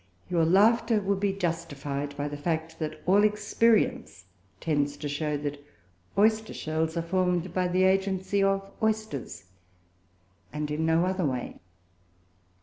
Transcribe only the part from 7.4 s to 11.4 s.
by the agency of oysters, and in no other